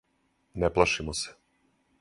[0.63, 1.37] Не плашимо се.